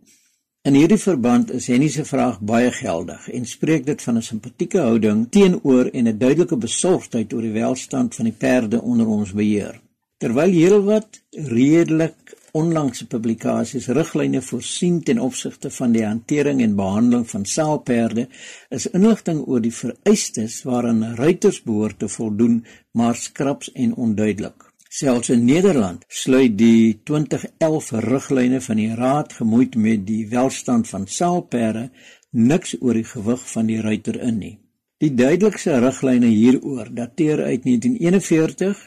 In 0.67 0.74
hierdie 0.74 1.01
verband 1.09 1.51
is 1.51 1.67
Henny 1.67 1.88
se 1.88 2.05
vraag 2.05 2.38
baie 2.41 2.71
geldig 2.71 3.29
en 3.29 3.45
spreek 3.45 3.86
dit 3.86 4.01
van 4.01 4.17
'n 4.17 4.21
simpatieke 4.31 4.79
houding 4.79 5.19
teenoor 5.29 5.86
en 5.86 6.07
'n 6.07 6.17
duidelike 6.17 6.57
besorgdheid 6.57 7.33
oor 7.33 7.41
die 7.41 7.59
welstand 7.62 8.15
van 8.15 8.25
die 8.25 8.38
perde 8.38 8.81
onder 8.81 9.07
ons 9.07 9.31
beheer. 9.33 9.81
Terwyl 10.17 10.51
heelwat 10.51 11.24
redelik 11.31 12.38
onlangse 12.58 13.08
publikasies 13.08 13.88
riglyne 13.96 14.41
voorsien 14.41 15.01
ten 15.03 15.20
opsigte 15.20 15.70
van 15.70 15.91
die 15.96 16.06
hantering 16.06 16.62
en 16.62 16.75
behandeling 16.75 17.27
van 17.29 17.46
saalperde, 17.46 18.27
is 18.70 18.88
inligting 18.91 19.44
oor 19.48 19.62
die 19.62 19.74
vereistes 19.74 20.62
waaraan 20.63 21.15
ruiters 21.15 21.62
behoort 21.63 22.00
te 22.00 22.10
voldoen 22.10 22.63
maar 22.91 23.15
skraps 23.15 23.72
en 23.74 23.94
onduidelik. 23.96 24.70
Selfs 24.89 25.29
in 25.29 25.46
Nederland 25.46 26.06
sluit 26.08 26.58
die 26.58 27.01
2011 27.06 27.91
riglyne 28.06 28.62
van 28.62 28.79
die 28.82 28.94
Raad 28.98 29.36
gemoeid 29.38 29.75
met 29.75 30.08
die 30.08 30.24
welstand 30.32 30.89
van 30.89 31.06
selperde 31.08 31.91
niks 32.32 32.74
oor 32.82 32.98
die 32.98 33.06
gewig 33.06 33.44
van 33.51 33.70
die 33.70 33.82
ruiter 33.82 34.18
in 34.22 34.39
nie. 34.41 34.56
Die 35.00 35.13
duidelikste 35.13 35.77
riglyne 35.79 36.27
hieroor 36.34 36.89
dateer 36.91 37.44
uit 37.44 37.63
1941 37.63 38.82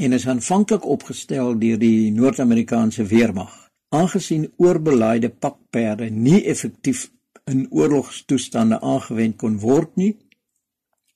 en 0.00 0.16
is 0.16 0.26
aanvanklik 0.28 0.86
opgestel 0.88 1.58
deur 1.60 1.78
die 1.80 2.10
Noord-Amerikaanse 2.16 3.04
weermag. 3.10 3.52
Aangesien 3.92 4.46
oorbelaaide 4.56 5.28
pakperde 5.28 6.08
nie 6.10 6.40
effektief 6.48 7.10
in 7.50 7.66
oorlogstoestande 7.70 8.78
aangewend 8.80 9.36
kon 9.42 9.58
word 9.60 9.96
nie, 10.00 10.14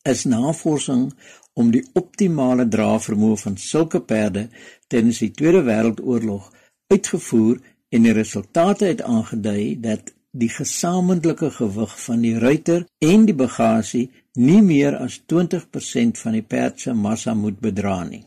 is 0.05 0.25
navorsing 0.29 1.07
om 1.55 1.71
die 1.73 1.85
optimale 1.97 2.67
dravermoë 2.69 3.39
van 3.45 3.57
sulke 3.61 4.03
perde 4.05 4.49
tydens 4.93 5.23
die 5.23 5.31
Tweede 5.39 5.63
Wêreldoorlog 5.65 6.51
uitgevoer 6.93 7.63
en 7.95 8.05
die 8.05 8.13
resultate 8.19 8.91
het 8.91 9.05
aangedui 9.07 9.79
dat 9.81 10.13
die 10.35 10.51
gesamentlike 10.51 11.53
gewig 11.57 11.97
van 12.05 12.27
die 12.27 12.37
ruiter 12.43 12.85
en 12.99 13.25
die 13.25 13.39
bagasie 13.39 14.09
nie 14.35 14.61
meer 14.67 14.99
as 14.99 15.21
20% 15.33 16.21
van 16.21 16.37
die 16.37 16.43
perd 16.43 16.85
se 16.85 16.93
massa 16.93 17.35
moet 17.39 17.61
bedra 17.63 18.03
nie. 18.05 18.25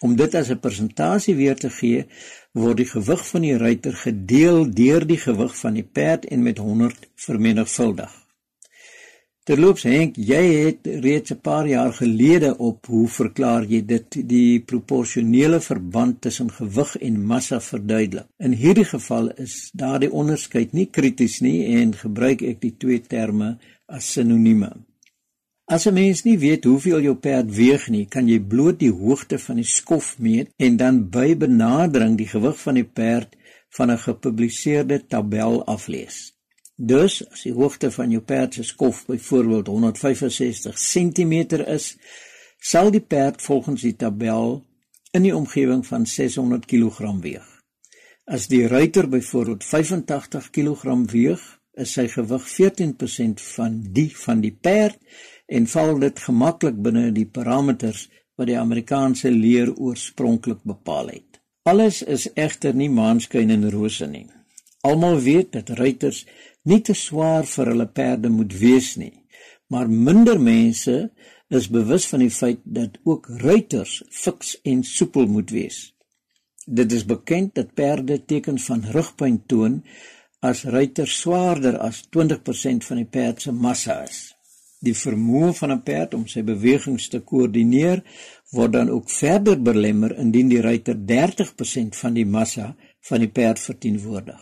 Om 0.00 0.16
dit 0.16 0.34
as 0.34 0.50
'n 0.50 0.60
persentasie 0.60 1.34
weer 1.34 1.56
te 1.56 1.70
gee, 1.70 2.06
word 2.52 2.76
die 2.76 2.86
gewig 2.86 3.28
van 3.28 3.42
die 3.42 3.56
ruiter 3.56 3.92
gedeel 3.92 4.70
deur 4.70 5.06
die 5.06 5.18
gewig 5.18 5.56
van 5.56 5.74
die 5.74 5.88
perd 5.92 6.24
en 6.24 6.42
met 6.42 6.58
100 6.58 7.10
vermenigvuldig. 7.14 8.28
Terloops 9.48 9.86
Henk, 9.88 10.18
jy 10.20 10.40
het 10.54 10.88
reeds 11.04 11.32
'n 11.32 11.40
paar 11.40 11.66
jaar 11.66 11.92
gelede 11.92 12.50
op 12.58 12.86
hoe 12.86 13.08
verklaar 13.08 13.64
jy 13.64 13.80
dit 13.84 14.28
die 14.28 14.60
proporsionele 14.60 15.60
verband 15.60 16.20
tussen 16.20 16.50
gewig 16.50 16.96
en 16.96 17.24
massa 17.24 17.60
verduidelik. 17.60 18.26
In 18.36 18.52
hierdie 18.52 18.84
geval 18.84 19.30
is 19.30 19.70
daardie 19.72 20.12
onderskeid 20.12 20.72
nie 20.72 20.86
krities 20.86 21.40
nie 21.40 21.64
en 21.80 21.94
gebruik 21.94 22.42
ek 22.42 22.60
die 22.60 22.74
twee 22.76 23.00
terme 23.00 23.56
as 23.86 24.12
sinonieme. 24.12 24.87
As 25.68 25.84
'n 25.86 25.92
mens 25.92 26.22
nie 26.22 26.38
weet 26.38 26.64
hoeveel 26.64 27.00
jou 27.00 27.14
perd 27.14 27.50
weeg 27.54 27.88
nie, 27.88 28.06
kan 28.06 28.28
jy 28.28 28.38
bloot 28.40 28.78
die 28.80 28.92
hoogte 28.92 29.38
van 29.38 29.56
die 29.60 29.68
skof 29.68 30.18
meet 30.18 30.48
en 30.56 30.76
dan 30.76 31.10
by 31.10 31.36
benadering 31.36 32.16
die 32.16 32.28
gewig 32.28 32.56
van 32.60 32.74
die 32.74 32.88
perd 33.00 33.36
van 33.76 33.90
'n 33.90 33.98
gepubliseerde 33.98 35.06
tabel 35.06 35.64
aflees. 35.64 36.32
Dus 36.76 37.20
as 37.30 37.42
die 37.42 37.52
hoogte 37.52 37.90
van 37.90 38.10
jou 38.10 38.22
perd 38.22 38.54
se 38.54 38.62
skof 38.62 39.06
byvoorbeeld 39.06 39.66
165 39.66 40.78
cm 40.78 41.32
is, 41.66 41.96
sal 42.58 42.90
die 42.90 43.04
perd 43.04 43.42
volgens 43.42 43.82
die 43.82 43.96
tabel 43.96 44.64
in 45.10 45.22
die 45.22 45.36
omgewing 45.36 45.86
van 45.86 46.06
600 46.06 46.66
kg 46.66 47.20
weeg. 47.20 47.62
As 48.24 48.48
die 48.48 48.66
ruiter 48.66 49.08
byvoorbeeld 49.08 49.64
85 49.64 50.50
kg 50.50 51.10
weeg, 51.12 51.57
is 51.82 51.94
sy 51.96 52.06
gewig 52.12 52.46
14% 52.52 53.42
van 53.54 53.80
die 53.94 54.10
van 54.24 54.40
die 54.44 54.52
perd 54.52 54.98
en 55.46 55.66
val 55.66 55.98
dit 56.02 56.24
gemaklik 56.26 56.80
binne 56.84 57.08
die 57.16 57.26
parameters 57.26 58.08
wat 58.38 58.50
die 58.50 58.58
Amerikaanse 58.58 59.30
leer 59.34 59.72
oorspronklik 59.74 60.60
bepaal 60.62 61.10
het. 61.14 61.40
Alles 61.68 62.02
is 62.02 62.28
egter 62.34 62.74
nie 62.74 62.90
maanskyn 62.90 63.50
en 63.50 63.70
rose 63.72 64.06
nie. 64.06 64.26
Almal 64.86 65.18
weet 65.24 65.52
dat 65.56 65.74
ruiters 65.80 66.24
nie 66.68 66.80
te 66.84 66.94
swaar 66.94 67.46
vir 67.48 67.72
hulle 67.72 67.88
perde 68.00 68.30
moet 68.32 68.54
wees 68.60 68.94
nie. 69.00 69.14
Maar 69.68 69.90
minder 69.90 70.40
mense 70.40 71.10
is 71.48 71.68
bewus 71.72 72.06
van 72.08 72.22
die 72.24 72.32
feit 72.32 72.60
dat 72.64 72.98
ook 73.04 73.28
ruiters 73.42 74.02
fiks 74.10 74.54
en 74.64 74.84
soepel 74.84 75.26
moet 75.26 75.50
wees. 75.50 75.80
Dit 76.64 76.92
is 76.92 77.04
bekend 77.08 77.54
dat 77.56 77.74
perde 77.74 78.20
tekens 78.24 78.68
van 78.68 78.84
rugpyn 78.94 79.42
toon 79.46 79.82
as 80.40 80.64
ruiters 80.64 81.20
swaarder 81.20 81.78
as 81.82 82.02
20% 82.16 82.84
van 82.86 83.00
die 83.00 83.08
perd 83.10 83.42
se 83.42 83.52
massa 83.52 84.02
is. 84.04 84.34
Die 84.80 84.94
vermoë 84.94 85.52
van 85.58 85.72
'n 85.72 85.82
perd 85.82 86.14
om 86.14 86.26
sy 86.26 86.42
bewegings 86.42 87.08
te 87.08 87.20
koördineer 87.20 88.02
word 88.52 88.72
dan 88.72 88.88
ook 88.88 89.10
verder 89.10 89.62
belemmer 89.62 90.16
indien 90.16 90.48
die 90.48 90.60
ruiter 90.60 90.94
30% 90.94 91.96
van 91.96 92.14
die 92.14 92.26
massa 92.26 92.76
van 93.00 93.20
die 93.20 93.32
perd 93.38 93.58
verteenwoordig. 93.58 94.40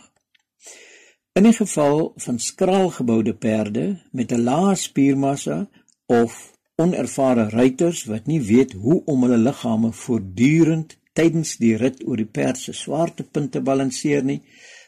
In 1.33 1.43
die 1.43 1.53
geval 1.53 2.13
van 2.17 2.39
skraalgeboude 2.39 3.33
perde 3.33 4.01
met 4.11 4.31
'n 4.31 4.43
lae 4.43 4.75
spiermassa 4.75 5.69
of 6.05 6.53
onervare 6.75 7.49
ruiters 7.49 8.05
wat 8.05 8.25
nie 8.25 8.41
weet 8.41 8.73
hoe 8.73 9.01
om 9.05 9.21
hulle 9.21 9.37
liggame 9.37 9.91
voortdurend 9.91 10.97
tydens 11.13 11.57
die 11.57 11.75
rit 11.75 12.03
oor 12.07 12.17
die 12.17 12.31
perd 12.37 12.57
se 12.57 12.73
swaartepunte 12.73 13.61
balanseer 13.61 14.23
nie, 14.23 14.41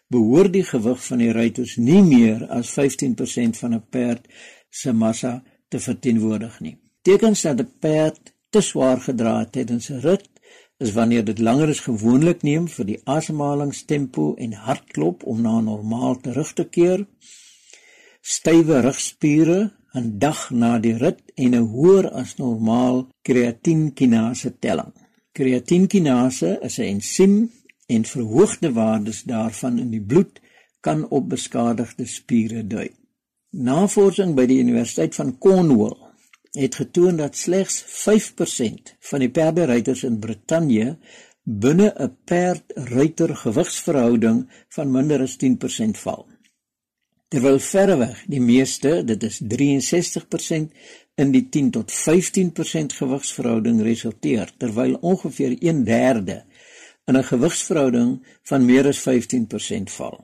behoort 0.10 0.54
die 0.54 0.66
gewig 0.66 1.02
van 1.06 1.22
die 1.22 1.32
ruiters 1.32 1.76
nie 1.78 2.02
meer 2.04 2.48
as 2.50 2.74
15% 2.78 3.58
van 3.62 3.74
'n 3.74 3.84
perd 3.90 4.28
se 4.70 4.94
massa 4.94 5.44
te 5.70 5.80
verteenwoordig 5.80 6.60
nie. 6.60 6.78
Tekens 7.02 7.42
dat 7.42 7.60
'n 7.60 7.72
perd 7.80 8.34
te 8.50 8.62
swaar 8.62 9.00
gedra 9.02 9.40
het 9.40 9.52
tydens 9.52 9.90
'n 9.90 10.00
rit 10.00 10.30
is 10.78 10.94
wanneer 10.94 11.24
dit 11.26 11.40
langer 11.40 11.70
as 11.70 11.80
gewoonlik 11.80 12.42
neem 12.42 12.68
vir 12.68 12.86
die 12.86 13.02
asemhalingstempo 13.04 14.36
en 14.36 14.54
hartklop 14.54 15.24
om 15.24 15.42
na 15.42 15.60
normaal 15.60 16.16
terug 16.24 16.54
te 16.54 16.64
keer. 16.64 17.06
Stywe 18.22 18.80
rugspiere 18.82 19.72
'n 19.94 20.18
dag 20.20 20.50
na 20.52 20.80
die 20.80 20.98
rit 20.98 21.22
en 21.36 21.56
'n 21.56 21.70
hoër 21.74 22.10
as 22.22 22.36
normaal 22.36 23.08
kreatienkinase 23.22 24.60
telling. 24.60 24.94
Kreatienkinase 25.32 26.60
is 26.62 26.80
'n 26.80 26.90
ensiem 26.96 27.52
en 27.90 28.06
verhoogde 28.06 28.72
waardes 28.74 29.24
daarvan 29.24 29.80
in 29.80 29.90
die 29.90 30.02
bloed 30.02 30.40
kan 30.86 31.08
op 31.10 31.30
beskadigde 31.30 32.06
spiere 32.06 32.62
dui. 32.68 32.90
Navorsing 33.50 34.36
by 34.38 34.46
die 34.46 34.60
Universiteit 34.62 35.18
van 35.18 35.34
Cornwall 35.42 35.98
het 36.58 36.76
getoon 36.76 37.18
dat 37.18 37.38
slegs 37.38 37.82
5% 37.82 38.94
van 39.10 39.24
die 39.26 39.30
perderuiters 39.34 40.04
in 40.06 40.20
Brittanje 40.22 40.98
binne 41.44 41.94
'n 41.98 42.16
perd-ruiter 42.26 43.36
gewigsverhouding 43.36 44.48
van 44.70 44.92
minder 44.92 45.22
as 45.22 45.38
10% 45.38 45.98
val. 45.98 46.28
Terwyl 47.28 47.60
verreweg 47.60 48.24
die 48.26 48.42
meeste, 48.42 49.04
dit 49.06 49.24
is 49.24 49.40
63%, 49.40 50.74
in 51.16 51.32
die 51.32 51.50
10 51.50 51.72
tot 51.72 51.92
15% 51.92 52.94
gewigsverhouding 52.94 53.82
resulteer, 53.82 54.54
terwyl 54.58 54.98
ongeveer 55.02 55.58
1/3 55.60 56.44
in 57.10 57.18
'n 57.18 57.30
gewigsverhouding 57.34 58.12
van 58.50 58.66
meer 58.66 58.88
as 58.88 59.00
15% 59.00 59.92
val. 59.92 60.18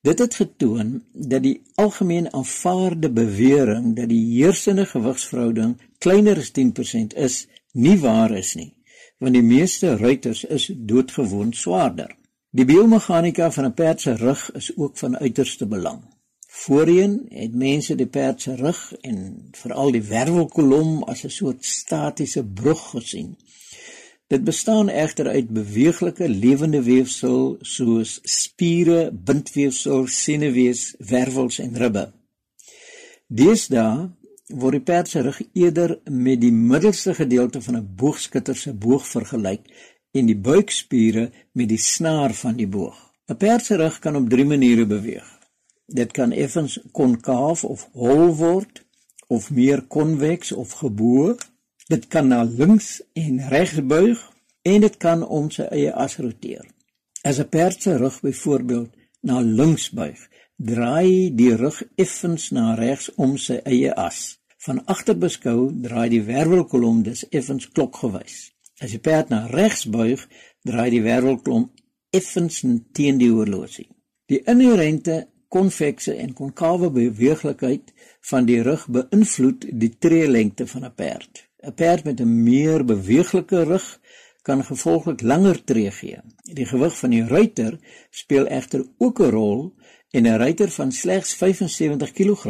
Dit 0.00 0.18
het 0.18 0.34
getoon 0.34 1.02
dat 1.12 1.42
die 1.42 1.62
algemeen 1.74 2.32
aanvaarde 2.32 3.10
bewering 3.10 3.96
dat 3.96 4.08
die 4.08 4.24
heersende 4.36 4.86
gewigsverhouding 4.86 5.76
kleiner 5.98 6.36
as 6.36 6.50
10% 6.50 7.14
is, 7.14 7.46
nie 7.72 7.98
waar 7.98 8.30
is 8.30 8.54
nie, 8.54 8.74
want 9.18 9.34
die 9.34 9.42
meeste 9.42 9.96
ruiters 9.96 10.44
is 10.44 10.70
doodgewoon 10.76 11.52
swaarder. 11.52 12.16
Die 12.50 12.64
biomeganika 12.64 13.50
van 13.50 13.64
'n 13.64 13.74
perd 13.74 14.00
se 14.00 14.12
rug 14.12 14.52
is 14.52 14.76
ook 14.76 14.98
van 14.98 15.18
uiterste 15.18 15.66
belang. 15.66 16.00
Voorheen 16.48 17.26
het 17.28 17.54
mense 17.54 17.94
die 17.94 18.06
perd 18.06 18.42
se 18.42 18.54
rug 18.54 18.94
en 19.00 19.48
veral 19.52 19.90
die 19.90 20.02
wervelkolom 20.02 21.02
as 21.02 21.24
'n 21.24 21.30
soort 21.30 21.64
statiese 21.64 22.44
brug 22.44 22.88
gesien. 22.90 23.36
Dit 24.28 24.44
bestaan 24.44 24.88
egter 24.88 25.28
uit 25.28 25.48
beweeglike 25.48 26.28
lewende 26.28 26.82
weefsel 26.82 27.56
soos 27.60 28.18
spiere, 28.22 29.10
bindweefsel, 29.12 30.06
senuwees, 30.06 30.94
wervels 30.98 31.58
en 31.64 31.76
ribbe. 31.80 32.02
Deesdae 33.28 34.10
word 34.60 34.76
die 34.76 34.84
perd 34.90 35.08
se 35.08 35.22
rug 35.24 35.40
eerder 35.52 35.96
met 36.04 36.42
die 36.44 36.52
middelste 36.52 37.14
gedeelte 37.16 37.62
van 37.64 37.76
'n 37.80 37.88
boogskutter 37.96 38.56
se 38.56 38.72
boog 38.72 39.08
vergelyk 39.08 39.64
en 40.12 40.26
die 40.26 40.36
buikspiere 40.36 41.30
met 41.52 41.68
die 41.68 41.80
snaar 41.80 42.32
van 42.34 42.56
die 42.56 42.68
boog. 42.68 42.98
'n 43.28 43.36
Perd 43.36 43.64
se 43.64 43.76
rug 43.76 43.98
kan 43.98 44.16
op 44.16 44.28
drie 44.28 44.44
maniere 44.44 44.86
beweeg. 44.86 45.28
Dit 45.86 46.12
kan 46.12 46.32
effens 46.32 46.78
konkaaf 46.92 47.64
of 47.64 47.88
hol 47.92 48.34
word 48.34 48.84
of 49.26 49.50
meer 49.50 49.82
konveks 49.82 50.52
of 50.52 50.70
geboog 50.72 51.38
Dit 51.88 52.06
kan 52.12 52.26
na 52.28 52.42
links 52.42 53.02
en 53.16 53.38
regs 53.48 53.78
buig 53.80 54.20
en 54.62 54.80
dit 54.84 54.96
kan 55.00 55.22
om 55.24 55.46
sy 55.50 55.64
eie 55.72 55.92
as 55.96 56.18
roteer. 56.20 56.66
As 57.24 57.38
'n 57.40 57.48
perd 57.48 57.82
se 57.82 57.96
rug 57.96 58.20
byvoorbeeld 58.20 58.90
na 59.20 59.40
links 59.40 59.90
buig, 59.90 60.20
draai 60.56 61.34
die 61.34 61.54
rug 61.56 61.82
effens 61.96 62.50
na 62.50 62.74
regs 62.74 63.14
om 63.14 63.38
sy 63.38 63.56
eie 63.64 63.94
as. 63.94 64.38
Van 64.66 64.84
agter 64.84 65.18
beskou 65.18 65.72
draai 65.82 66.08
die 66.08 66.22
wervelkolom 66.22 67.02
dus 67.02 67.28
effens 67.28 67.68
klokgewys. 67.72 68.52
As 68.80 68.90
die 68.90 69.00
perd 69.00 69.28
na 69.28 69.46
regs 69.46 69.86
buig, 69.88 70.28
draai 70.62 70.90
die 70.90 71.02
wervelkolom 71.02 71.70
effens 72.10 72.64
teen 72.92 73.18
die 73.18 73.32
horlosie. 73.32 73.88
Die 74.26 74.42
inherente 74.44 75.28
konvekse 75.48 76.14
en 76.14 76.34
konkawe 76.34 76.90
beweeglikheid 76.90 77.92
van 78.20 78.44
die 78.44 78.62
rug 78.62 78.86
beïnvloed 78.86 79.70
die 79.72 79.94
treelengte 79.98 80.66
van 80.66 80.84
'n 80.84 80.94
perd. 80.94 81.47
'n 81.68 81.74
Perd 81.74 82.04
met 82.04 82.20
'n 82.20 82.42
meer 82.42 82.84
beweeglike 82.84 83.62
rug 83.62 84.00
kan 84.42 84.64
gevolglik 84.64 85.20
langer 85.22 85.64
tree 85.64 85.90
gee. 85.90 86.18
Die 86.42 86.66
gewig 86.66 86.98
van 86.98 87.10
die 87.10 87.26
ruiter 87.26 87.78
speel 88.10 88.46
egter 88.46 88.86
ook 88.98 89.20
'n 89.20 89.30
rol 89.30 89.74
en 90.10 90.22
'n 90.26 90.38
ruiter 90.44 90.70
van 90.70 90.92
slegs 90.92 91.34
75 91.34 92.12
kg 92.12 92.44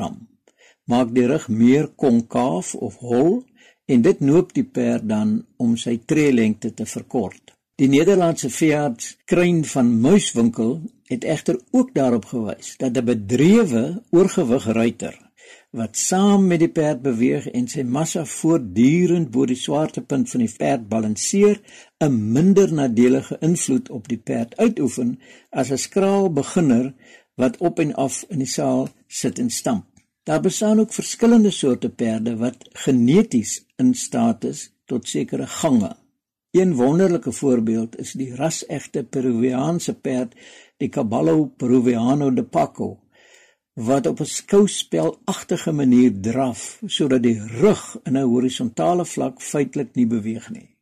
maak 0.84 1.14
die 1.14 1.26
rug 1.26 1.48
meer 1.48 1.88
konkaaf 1.88 2.74
of 2.74 2.96
hol 2.96 3.44
en 3.84 4.02
dit 4.02 4.20
noop 4.20 4.52
die 4.52 4.64
perd 4.64 5.08
dan 5.08 5.46
om 5.56 5.76
sy 5.76 5.98
treelengte 6.06 6.74
te 6.74 6.86
verkort. 6.86 7.54
Die 7.74 7.88
Nederlandse 7.88 8.50
veearts 8.50 9.16
Kruin 9.24 9.64
van 9.64 10.00
Muiswinkel 10.00 10.82
het 11.04 11.24
egter 11.24 11.60
ook 11.70 11.94
daarop 11.94 12.24
gewys 12.24 12.76
dat 12.76 12.96
'n 12.96 13.04
bedrewe 13.04 14.02
oorgewig 14.10 14.64
ruiter 14.64 15.27
wat 15.70 15.96
saam 16.00 16.46
met 16.48 16.62
die 16.62 16.70
perd 16.72 17.02
beweeg 17.04 17.46
en 17.52 17.66
sy 17.68 17.82
massa 17.84 18.22
voortdurend 18.24 19.28
bo 19.32 19.44
die 19.46 19.58
swaartepunt 19.58 20.30
van 20.32 20.40
die 20.40 20.54
perd 20.60 20.88
balanseer, 20.88 21.60
'n 22.00 22.32
minder 22.32 22.72
nadelige 22.72 23.36
invloed 23.40 23.90
op 23.90 24.08
die 24.08 24.18
perd 24.18 24.56
uitoefen 24.56 25.18
as 25.50 25.70
'n 25.70 25.78
skraal 25.78 26.32
beginner 26.32 26.94
wat 27.36 27.56
op 27.58 27.78
en 27.78 27.94
af 27.94 28.24
in 28.28 28.38
die 28.38 28.52
saal 28.58 28.88
sit 29.06 29.38
en 29.38 29.50
stamp. 29.50 29.84
Daar 30.24 30.40
bestaan 30.40 30.80
ook 30.80 30.92
verskillende 30.92 31.50
soorte 31.50 31.88
perde 31.88 32.36
wat 32.36 32.68
geneties 32.72 33.64
in 33.76 33.94
staat 33.94 34.44
is 34.44 34.72
tot 34.84 35.08
sekere 35.08 35.46
gange. 35.46 35.96
Een 36.50 36.74
wonderlike 36.74 37.32
voorbeeld 37.32 37.98
is 37.98 38.12
die 38.12 38.34
rasegte 38.34 39.04
Peruviaanse 39.04 39.94
perd, 39.94 40.34
die 40.76 40.88
Caballo 40.88 41.44
Peruviano 41.56 42.32
de 42.32 42.44
Paco 42.44 42.98
wat 43.78 44.06
op 44.06 44.20
'n 44.20 44.24
skouspelagtige 44.24 45.72
manier 45.72 46.12
draf 46.20 46.82
sodat 46.86 47.22
die 47.22 47.40
rug 47.46 47.98
in 48.02 48.16
'n 48.16 48.30
horisontale 48.32 49.04
vlak 49.04 49.42
feitelik 49.42 49.94
nie 49.94 50.06
beweeg 50.06 50.50
nie. 50.50 50.76